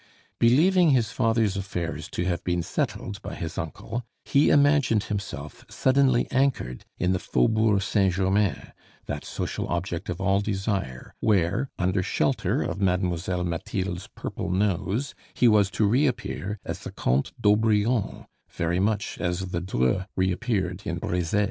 [0.39, 6.27] Believing his father's affairs to have been settled by his uncle, he imagined himself suddenly
[6.31, 8.73] anchored in the Faubourg Saint Germain,
[9.05, 15.47] that social object of all desire, where, under shelter of Mademoiselle Mathilde's purple nose, he
[15.47, 21.35] was to reappear as the Comte d'Aubrion, very much as the Dreux reappeared in Breze.